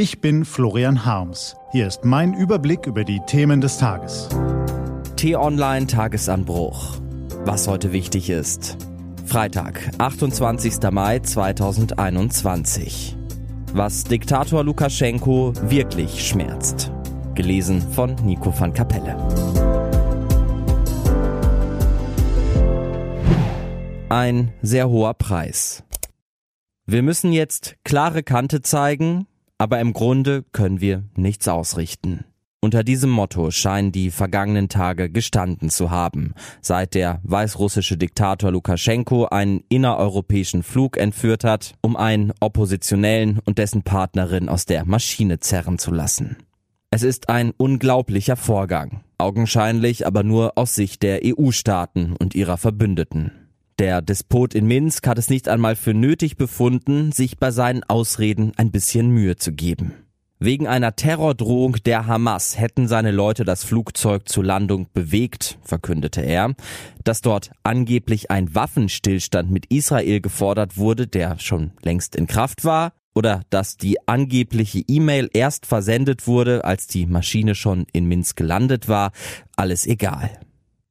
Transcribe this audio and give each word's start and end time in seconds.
Ich 0.00 0.20
bin 0.20 0.44
Florian 0.44 1.04
Harms. 1.04 1.56
Hier 1.72 1.88
ist 1.88 2.04
mein 2.04 2.32
Überblick 2.32 2.86
über 2.86 3.02
die 3.02 3.18
Themen 3.26 3.60
des 3.60 3.78
Tages. 3.78 4.28
T-Online 5.16 5.88
Tagesanbruch. 5.88 7.00
Was 7.44 7.66
heute 7.66 7.92
wichtig 7.92 8.30
ist. 8.30 8.76
Freitag, 9.26 9.90
28. 9.98 10.88
Mai 10.92 11.18
2021. 11.18 13.16
Was 13.72 14.04
Diktator 14.04 14.62
Lukaschenko 14.62 15.52
wirklich 15.62 16.28
schmerzt. 16.28 16.92
Gelesen 17.34 17.82
von 17.82 18.14
Nico 18.24 18.56
van 18.56 18.72
Kapelle. 18.72 19.16
Ein 24.08 24.52
sehr 24.62 24.88
hoher 24.88 25.14
Preis. 25.14 25.82
Wir 26.86 27.02
müssen 27.02 27.32
jetzt 27.32 27.74
klare 27.82 28.22
Kante 28.22 28.62
zeigen, 28.62 29.26
aber 29.58 29.80
im 29.80 29.92
Grunde 29.92 30.44
können 30.52 30.80
wir 30.80 31.04
nichts 31.16 31.48
ausrichten. 31.48 32.24
Unter 32.60 32.82
diesem 32.82 33.10
Motto 33.10 33.52
scheinen 33.52 33.92
die 33.92 34.10
vergangenen 34.10 34.68
Tage 34.68 35.10
gestanden 35.10 35.70
zu 35.70 35.92
haben, 35.92 36.34
seit 36.60 36.94
der 36.94 37.20
weißrussische 37.22 37.96
Diktator 37.96 38.50
Lukaschenko 38.50 39.26
einen 39.26 39.62
innereuropäischen 39.68 40.64
Flug 40.64 40.96
entführt 40.96 41.44
hat, 41.44 41.74
um 41.82 41.96
einen 41.96 42.32
Oppositionellen 42.40 43.38
und 43.44 43.58
dessen 43.58 43.82
Partnerin 43.82 44.48
aus 44.48 44.66
der 44.66 44.84
Maschine 44.86 45.38
zerren 45.38 45.78
zu 45.78 45.92
lassen. 45.92 46.38
Es 46.90 47.04
ist 47.04 47.28
ein 47.28 47.52
unglaublicher 47.56 48.36
Vorgang, 48.36 49.02
augenscheinlich 49.18 50.04
aber 50.04 50.24
nur 50.24 50.58
aus 50.58 50.74
Sicht 50.74 51.04
der 51.04 51.20
EU-Staaten 51.22 52.16
und 52.18 52.34
ihrer 52.34 52.56
Verbündeten. 52.56 53.47
Der 53.78 54.02
Despot 54.02 54.54
in 54.56 54.66
Minsk 54.66 55.06
hat 55.06 55.18
es 55.18 55.30
nicht 55.30 55.48
einmal 55.48 55.76
für 55.76 55.94
nötig 55.94 56.36
befunden, 56.36 57.12
sich 57.12 57.38
bei 57.38 57.52
seinen 57.52 57.84
Ausreden 57.84 58.52
ein 58.56 58.72
bisschen 58.72 59.10
Mühe 59.10 59.36
zu 59.36 59.52
geben. 59.52 59.94
Wegen 60.40 60.66
einer 60.66 60.96
Terrordrohung 60.96 61.76
der 61.84 62.06
Hamas 62.06 62.58
hätten 62.58 62.88
seine 62.88 63.12
Leute 63.12 63.44
das 63.44 63.62
Flugzeug 63.62 64.28
zur 64.28 64.44
Landung 64.44 64.88
bewegt, 64.94 65.58
verkündete 65.62 66.22
er. 66.22 66.54
Dass 67.04 67.22
dort 67.22 67.52
angeblich 67.62 68.32
ein 68.32 68.52
Waffenstillstand 68.52 69.50
mit 69.50 69.66
Israel 69.66 70.20
gefordert 70.20 70.76
wurde, 70.76 71.06
der 71.06 71.38
schon 71.38 71.72
längst 71.82 72.16
in 72.16 72.26
Kraft 72.26 72.64
war, 72.64 72.92
oder 73.14 73.42
dass 73.50 73.76
die 73.76 73.96
angebliche 74.08 74.82
E-Mail 74.86 75.28
erst 75.32 75.66
versendet 75.66 76.26
wurde, 76.26 76.64
als 76.64 76.88
die 76.88 77.06
Maschine 77.06 77.54
schon 77.54 77.86
in 77.92 78.06
Minsk 78.06 78.36
gelandet 78.36 78.88
war, 78.88 79.12
alles 79.56 79.86
egal. 79.86 80.30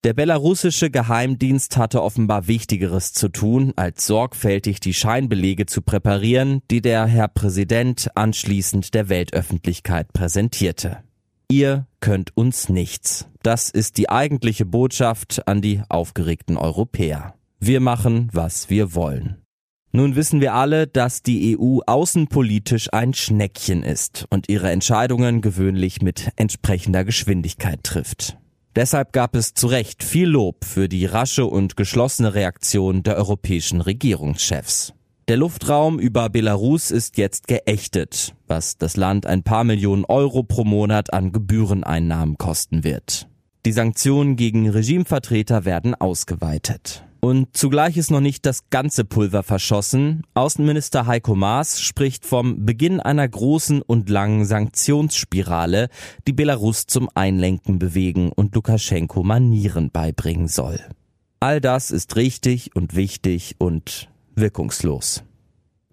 Der 0.08 0.14
belarussische 0.14 0.90
Geheimdienst 0.90 1.76
hatte 1.76 2.02
offenbar 2.02 2.48
Wichtigeres 2.48 3.12
zu 3.12 3.28
tun, 3.28 3.74
als 3.76 4.08
sorgfältig 4.08 4.80
die 4.80 4.94
Scheinbelege 4.94 5.66
zu 5.66 5.82
präparieren, 5.82 6.62
die 6.72 6.80
der 6.80 7.06
Herr 7.08 7.28
Präsident 7.28 8.08
anschließend 8.16 8.94
der 8.94 9.10
Weltöffentlichkeit 9.10 10.14
präsentierte. 10.14 11.00
Ihr 11.50 11.88
könnt 12.00 12.38
uns 12.38 12.70
nichts. 12.70 13.28
Das 13.44 13.70
ist 13.70 13.98
die 13.98 14.10
eigentliche 14.10 14.66
Botschaft 14.66 15.46
an 15.46 15.62
die 15.62 15.82
aufgeregten 15.90 16.56
Europäer. 16.56 17.34
Wir 17.60 17.82
machen, 17.82 18.30
was 18.32 18.70
wir 18.70 18.96
wollen. 18.96 19.42
Nun 19.92 20.16
wissen 20.16 20.40
wir 20.40 20.54
alle, 20.54 20.88
dass 20.88 21.22
die 21.22 21.60
EU 21.60 21.80
außenpolitisch 21.86 22.94
ein 22.94 23.14
Schneckchen 23.14 23.84
ist 23.84 24.26
und 24.30 24.48
ihre 24.48 24.72
Entscheidungen 24.72 25.42
gewöhnlich 25.42 26.02
mit 26.02 26.30
entsprechender 26.38 27.04
Geschwindigkeit 27.04 27.84
trifft. 27.84 28.38
Deshalb 28.78 29.12
gab 29.12 29.36
es 29.36 29.56
zu 29.56 29.66
Recht 29.66 30.04
viel 30.04 30.28
Lob 30.28 30.64
für 30.64 30.88
die 30.88 31.08
rasche 31.08 31.48
und 31.48 31.78
geschlossene 31.78 32.36
Reaktion 32.36 33.02
der 33.02 33.16
europäischen 33.16 33.82
Regierungschefs. 33.82 34.94
Der 35.28 35.36
Luftraum 35.36 35.98
über 35.98 36.30
Belarus 36.30 36.92
ist 36.92 37.18
jetzt 37.18 37.48
geächtet, 37.48 38.36
was 38.46 38.78
das 38.78 38.96
Land 38.96 39.26
ein 39.26 39.42
paar 39.42 39.64
Millionen 39.64 40.06
Euro 40.06 40.44
pro 40.44 40.64
Monat 40.64 41.12
an 41.12 41.32
Gebühreneinnahmen 41.32 42.38
kosten 42.38 42.84
wird. 42.84 43.28
Die 43.66 43.72
Sanktionen 43.72 44.36
gegen 44.36 44.70
Regimevertreter 44.70 45.66
werden 45.66 45.96
ausgeweitet. 45.96 47.04
Und 47.28 47.58
zugleich 47.58 47.98
ist 47.98 48.10
noch 48.10 48.22
nicht 48.22 48.46
das 48.46 48.70
ganze 48.70 49.04
Pulver 49.04 49.44
verschossen. 49.44 50.24
Außenminister 50.34 51.08
Heiko 51.08 51.36
Maas 51.36 51.82
spricht 51.82 52.26
vom 52.26 52.66
Beginn 52.66 53.02
einer 53.02 53.28
großen 53.28 53.82
und 53.82 54.10
langen 54.10 54.46
Sanktionsspirale, 54.46 55.90
die 56.26 56.32
Belarus 56.32 56.88
zum 56.88 57.10
Einlenken 57.16 57.80
bewegen 57.80 58.32
und 58.34 58.56
Lukaschenko 58.56 59.24
Manieren 59.24 59.92
beibringen 59.92 60.48
soll. 60.48 60.80
All 61.42 61.60
das 61.60 61.92
ist 61.92 62.16
richtig 62.16 62.74
und 62.78 62.96
wichtig 62.96 63.56
und 63.58 64.08
wirkungslos. 64.36 65.26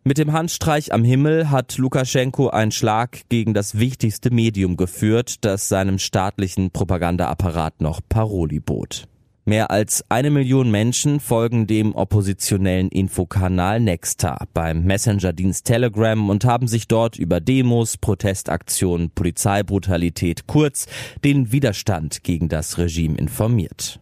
Mit 0.05 0.19
dem 0.19 0.33
Handstreich 0.33 0.93
am 0.93 1.03
Himmel 1.03 1.51
hat 1.51 1.79
Lukaschenko 1.79 2.51
einen 2.51 2.71
Schlag 2.71 3.23
gegen 3.29 3.55
das 3.55 3.77
wichtigste 3.77 4.31
Medium 4.31 4.77
geführt, 4.77 5.45
das 5.45 5.69
seinem 5.69 5.99
staatlichen 5.99 6.71
Propagandaapparat 6.71 7.81
noch 7.81 8.03
Paroli 8.09 8.61
bot. 8.61 9.09
Mehr 9.47 9.71
als 9.71 10.03
eine 10.09 10.31
Million 10.31 10.71
Menschen 10.71 11.21
folgen 11.21 11.67
dem 11.67 11.95
oppositionellen 11.95 12.89
Infokanal 12.89 13.79
Nexta 13.79 14.39
beim 14.55 14.85
Messenger-Dienst 14.85 15.67
Telegram 15.67 16.31
und 16.31 16.47
haben 16.47 16.67
sich 16.67 16.89
dort 16.89 17.19
über 17.19 17.41
Demos, 17.41 17.99
Protestaktionen, 17.99 19.11
Polizeibrutalität, 19.11 20.47
kurz 20.47 20.87
den 21.25 21.53
Widerstand 21.53 22.25
gegen 22.25 22.49
das 22.49 22.79
Regime 22.79 23.19
informiert. 23.19 24.01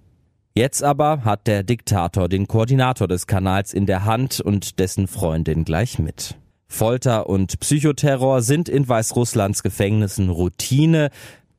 Jetzt 0.55 0.85
aber 0.85 1.25
hat 1.25 1.49
der 1.49 1.65
Diktator 1.65 2.29
den 2.29 2.47
Koordinator 2.47 3.09
des 3.09 3.27
Kanals 3.27 3.75
in 3.75 3.87
der 3.87 4.05
Hand 4.05 4.41
und 4.41 4.79
dessen 4.79 5.09
Freundin 5.09 5.65
gleich 5.65 5.99
mit. 5.99 6.37
Folter 6.69 7.29
und 7.29 7.61
Psychoterror 7.61 8.43
sind 8.43 8.69
in 8.69 8.89
Weißrusslands 8.89 9.63
Gefängnissen 9.63 10.31
Routine, 10.31 11.11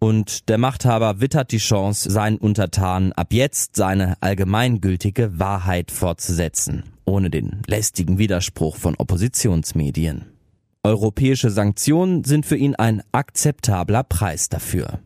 und 0.04 0.50
der 0.50 0.58
Machthaber 0.58 1.22
wittert 1.22 1.54
die 1.54 1.60
Chance, 1.60 2.12
seinen 2.12 2.38
Untertanen 2.38 3.14
ab 3.14 3.32
jetzt 3.32 3.78
seine 3.78 4.18
allgemeingültige 4.20 5.40
Wahrheit 5.40 5.92
fortzusetzen, 5.92 6.84
ohne 7.06 7.30
den 7.30 7.62
lästigen 7.68 8.18
Widerspruch 8.18 8.76
von 8.76 8.96
Oppositionsmedien. 8.96 10.26
Europäische 10.84 11.50
Sanktionen 11.50 12.26
sind 12.26 12.46
für 12.46 12.58
ihn 12.58 12.76
ein 12.76 13.02
akzeptabler 13.14 14.04
Preis 14.04 14.50
dafür. 14.50 15.00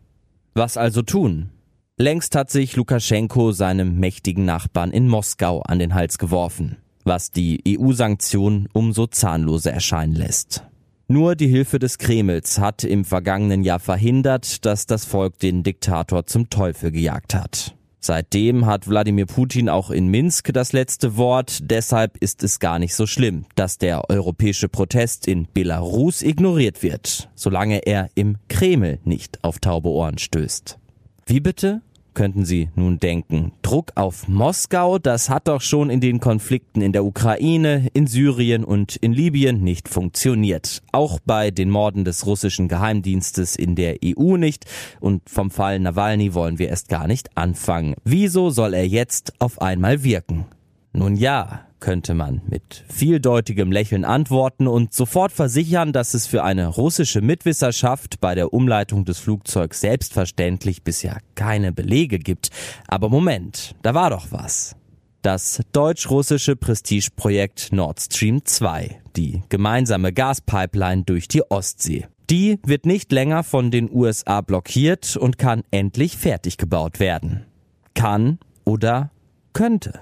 Was 0.55 0.77
also 0.77 1.03
tun? 1.03 1.51
Längst 1.97 2.35
hat 2.35 2.49
sich 2.49 2.75
Lukaschenko 2.75 3.51
seinem 3.51 3.99
mächtigen 3.99 4.45
Nachbarn 4.45 4.89
in 4.89 5.07
Moskau 5.07 5.61
an 5.61 5.77
den 5.77 5.93
Hals 5.93 6.17
geworfen, 6.17 6.77
was 7.03 7.29
die 7.29 7.61
EU-Sanktionen 7.67 8.67
umso 8.73 9.05
zahnloser 9.05 9.73
erscheinen 9.73 10.15
lässt. 10.15 10.66
Nur 11.09 11.37
die 11.37 11.47
Hilfe 11.47 11.79
des 11.79 11.99
Kremls 11.99 12.59
hat 12.59 12.83
im 12.83 13.05
vergangenen 13.05 13.63
Jahr 13.63 13.79
verhindert, 13.79 14.65
dass 14.65 14.87
das 14.87 15.05
Volk 15.05 15.39
den 15.39 15.63
Diktator 15.63 16.25
zum 16.25 16.49
Teufel 16.49 16.91
gejagt 16.91 17.33
hat. 17.33 17.75
Seitdem 18.01 18.65
hat 18.65 18.89
Wladimir 18.89 19.25
Putin 19.25 19.69
auch 19.69 19.89
in 19.89 20.07
Minsk 20.07 20.51
das 20.51 20.73
letzte 20.73 21.15
Wort, 21.15 21.59
deshalb 21.61 22.17
ist 22.17 22.43
es 22.43 22.59
gar 22.59 22.77
nicht 22.77 22.93
so 22.93 23.07
schlimm, 23.07 23.45
dass 23.55 23.77
der 23.77 24.09
europäische 24.09 24.67
Protest 24.67 25.29
in 25.29 25.47
Belarus 25.53 26.21
ignoriert 26.21 26.83
wird, 26.83 27.29
solange 27.35 27.85
er 27.85 28.09
im 28.15 28.35
Kreml 28.49 28.99
nicht 29.05 29.41
auf 29.45 29.59
taube 29.59 29.87
Ohren 29.87 30.17
stößt. 30.17 30.77
Wie 31.25 31.39
bitte? 31.39 31.81
Könnten 32.17 32.45
Sie 32.45 32.69
nun 32.73 32.97
denken. 32.97 33.51
Druck 33.61 33.91
auf 33.93 34.27
Moskau, 34.27 34.97
das 34.97 35.29
hat 35.29 35.47
doch 35.47 35.61
schon 35.61 35.91
in 35.91 36.01
den 36.01 36.19
Konflikten 36.19 36.81
in 36.81 36.91
der 36.91 37.05
Ukraine, 37.05 37.89
in 37.93 38.07
Syrien 38.07 38.63
und 38.63 38.95
in 38.95 39.13
Libyen 39.13 39.63
nicht 39.63 39.87
funktioniert. 39.87 40.81
Auch 40.91 41.19
bei 41.23 41.51
den 41.51 41.69
Morden 41.69 42.05
des 42.05 42.25
russischen 42.25 42.69
Geheimdienstes 42.69 43.55
in 43.55 43.75
der 43.75 43.97
EU 44.03 44.35
nicht. 44.35 44.65
Und 44.99 45.29
vom 45.29 45.51
Fall 45.51 45.79
Nawalny 45.79 46.33
wollen 46.33 46.57
wir 46.57 46.69
erst 46.69 46.89
gar 46.89 47.05
nicht 47.05 47.37
anfangen. 47.37 47.93
Wieso 48.03 48.49
soll 48.49 48.73
er 48.73 48.87
jetzt 48.87 49.33
auf 49.37 49.61
einmal 49.61 50.03
wirken? 50.03 50.45
Nun 50.93 51.17
ja, 51.17 51.66
könnte 51.79 52.13
man 52.13 52.41
mit 52.47 52.83
vieldeutigem 52.89 53.71
Lächeln 53.71 54.05
antworten 54.05 54.67
und 54.67 54.93
sofort 54.93 55.31
versichern, 55.31 55.93
dass 55.93 56.13
es 56.13 56.27
für 56.27 56.43
eine 56.43 56.67
russische 56.67 57.21
Mitwisserschaft 57.21 58.19
bei 58.19 58.35
der 58.35 58.53
Umleitung 58.53 59.05
des 59.05 59.19
Flugzeugs 59.19 59.81
selbstverständlich 59.81 60.83
bisher 60.83 61.17
keine 61.35 61.71
Belege 61.71 62.19
gibt. 62.19 62.49
Aber 62.87 63.09
Moment, 63.09 63.75
da 63.81 63.93
war 63.93 64.09
doch 64.09 64.27
was. 64.31 64.75
Das 65.21 65.61
deutsch-russische 65.73 66.55
Prestigeprojekt 66.55 67.73
Nord 67.73 67.99
Stream 67.99 68.45
2, 68.45 69.01
die 69.15 69.41
gemeinsame 69.49 70.13
Gaspipeline 70.13 71.03
durch 71.03 71.27
die 71.27 71.43
Ostsee. 71.49 72.07
Die 72.29 72.59
wird 72.65 72.85
nicht 72.85 73.11
länger 73.11 73.43
von 73.43 73.71
den 73.71 73.89
USA 73.91 74.41
blockiert 74.41 75.15
und 75.15 75.37
kann 75.37 75.63
endlich 75.71 76.17
fertig 76.17 76.57
gebaut 76.57 76.99
werden. 76.99 77.45
Kann 77.93 78.39
oder 78.63 79.11
könnte. 79.53 79.99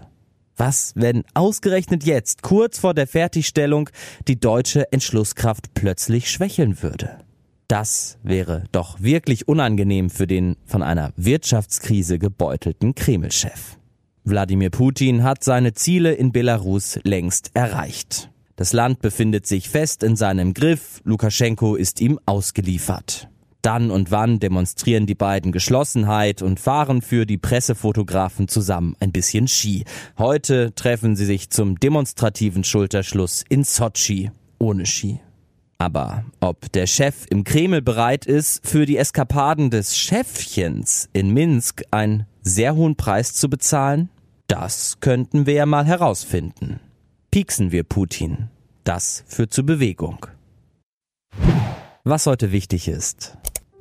Was, 0.58 0.94
wenn 0.96 1.24
ausgerechnet 1.34 2.06
jetzt, 2.06 2.42
kurz 2.42 2.80
vor 2.80 2.94
der 2.94 3.08
Fertigstellung, 3.08 3.90
die 4.28 4.40
deutsche 4.40 4.92
Entschlusskraft 4.92 5.74
plötzlich 5.74 6.32
schwächeln 6.32 6.82
würde? 6.82 7.18
Das 7.68 8.18
wäre 8.24 8.64
doch 8.72 9.02
wirklich 9.02 9.48
unangenehm 9.48 10.10
für 10.10 10.28
den 10.28 10.56
von 10.66 10.84
einer 10.84 11.12
Wirtschaftskrise 11.18 12.20
gebeutelten 12.20 12.96
Kreml-Chef. 12.96 13.78
Wladimir 14.24 14.70
Putin 14.70 15.24
hat 15.24 15.44
seine 15.44 15.74
Ziele 15.74 16.14
in 16.14 16.32
Belarus 16.32 17.00
längst 17.04 17.52
erreicht. 17.54 18.30
Das 18.56 18.72
Land 18.72 19.02
befindet 19.02 19.46
sich 19.48 19.70
fest 19.70 20.04
in 20.04 20.16
seinem 20.16 20.54
Griff, 20.54 21.02
Lukaschenko 21.04 21.76
ist 21.76 22.00
ihm 22.00 22.20
ausgeliefert. 22.26 23.28
Dann 23.66 23.90
und 23.90 24.12
wann 24.12 24.38
demonstrieren 24.38 25.08
die 25.08 25.16
beiden 25.16 25.52
Geschlossenheit 25.52 26.44
und 26.44 26.60
fahren 26.60 27.02
für 27.02 27.26
die 27.26 27.40
Pressefotografen 27.40 28.48
zusammen 28.48 28.96
ein 29.00 29.12
bisschen 29.12 29.48
Ski. 29.48 29.86
Heute 30.20 30.76
treffen 30.76 31.16
sie 31.16 31.26
sich 31.26 31.50
zum 31.50 31.80
demonstrativen 31.80 32.64
Schulterschluss 32.64 33.44
in 33.50 33.64
Sochi 33.64 34.30
ohne 34.60 34.86
Ski. 34.86 35.20
Aber 35.80 36.26
ob 36.42 36.72
der 36.74 36.86
Chef 36.86 37.26
im 37.32 37.44
Kreml 37.44 37.82
bereit 37.82 38.28
ist, 38.28 38.68
für 38.68 38.86
die 38.86 38.98
Eskapaden 38.98 39.72
des 39.72 39.98
Chefchens 39.98 41.10
in 41.12 41.32
Minsk 41.32 41.82
einen 41.90 42.28
sehr 42.44 42.76
hohen 42.76 42.96
Preis 42.96 43.34
zu 43.34 43.50
bezahlen? 43.50 44.10
Das 44.46 45.00
könnten 45.00 45.48
wir 45.48 45.56
ja 45.56 45.66
mal 45.66 45.86
herausfinden. 45.86 46.82
Pieksen 47.32 47.72
wir 47.72 47.82
Putin. 47.82 48.50
Das 48.84 49.24
führt 49.26 49.52
zu 49.52 49.66
Bewegung. 49.66 50.28
Was 52.04 52.28
heute 52.28 52.52
wichtig 52.52 52.88
ist. 52.88 53.36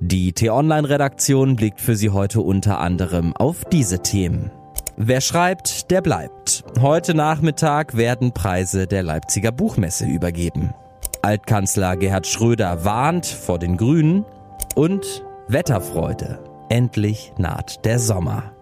Die 0.06 0.34
T-Online-Redaktion 0.34 1.56
blickt 1.56 1.80
für 1.80 1.96
Sie 1.96 2.10
heute 2.10 2.42
unter 2.42 2.78
anderem 2.78 3.34
auf 3.34 3.64
diese 3.64 4.00
Themen. 4.00 4.50
Wer 4.98 5.22
schreibt, 5.22 5.90
der 5.90 6.02
bleibt. 6.02 6.62
Heute 6.78 7.14
Nachmittag 7.14 7.96
werden 7.96 8.32
Preise 8.34 8.86
der 8.86 9.02
Leipziger 9.02 9.50
Buchmesse 9.50 10.04
übergeben. 10.04 10.74
Altkanzler 11.22 11.96
Gerhard 11.96 12.26
Schröder 12.26 12.84
warnt 12.84 13.24
vor 13.24 13.58
den 13.58 13.78
Grünen 13.78 14.26
und 14.74 15.24
Wetterfreude. 15.48 16.38
Endlich 16.68 17.32
naht 17.38 17.86
der 17.86 17.98
Sommer. 17.98 18.52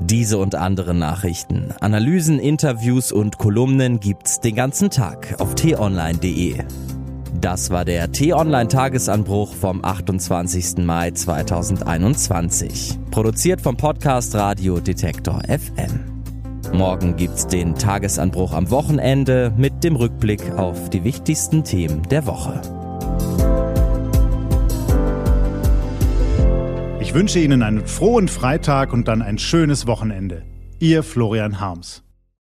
Diese 0.00 0.38
und 0.38 0.54
andere 0.54 0.94
Nachrichten, 0.94 1.74
Analysen, 1.80 2.38
Interviews 2.38 3.10
und 3.10 3.36
Kolumnen 3.36 3.98
gibt's 3.98 4.38
den 4.38 4.54
ganzen 4.54 4.90
Tag 4.90 5.40
auf 5.40 5.56
t-online.de. 5.56 6.58
Das 7.40 7.70
war 7.70 7.84
der 7.84 8.10
T-Online-Tagesanbruch 8.10 9.54
vom 9.54 9.84
28. 9.84 10.78
Mai 10.78 11.12
2021. 11.12 12.98
Produziert 13.12 13.60
vom 13.60 13.76
Podcast 13.76 14.34
Radio 14.34 14.80
Detektor 14.80 15.42
FM. 15.44 16.22
Morgen 16.72 17.14
gibt's 17.14 17.46
den 17.46 17.76
Tagesanbruch 17.76 18.52
am 18.52 18.72
Wochenende 18.72 19.54
mit 19.56 19.84
dem 19.84 19.94
Rückblick 19.94 20.50
auf 20.56 20.90
die 20.90 21.04
wichtigsten 21.04 21.62
Themen 21.62 22.02
der 22.08 22.26
Woche. 22.26 22.60
Ich 26.98 27.14
wünsche 27.14 27.38
Ihnen 27.38 27.62
einen 27.62 27.86
frohen 27.86 28.26
Freitag 28.26 28.92
und 28.92 29.06
dann 29.06 29.22
ein 29.22 29.38
schönes 29.38 29.86
Wochenende. 29.86 30.42
Ihr 30.80 31.04
Florian 31.04 31.60
Harms. 31.60 32.02